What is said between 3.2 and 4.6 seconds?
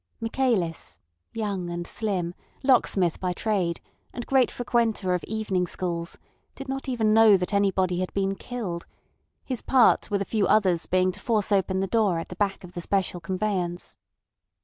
trade, and great